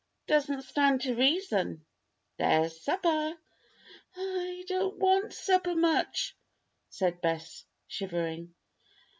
"Doesn't 0.25 0.63
stand 0.63 1.01
to 1.01 1.13
reason. 1.13 1.85
There's 2.39 2.81
supper!" 2.83 3.07
"I 3.09 3.35
I 4.15 4.63
don't 4.67 4.97
want 4.97 5.31
supper 5.31 5.75
much," 5.75 6.35
said 6.89 7.21
Bess, 7.21 7.65
shivering. 7.87 8.55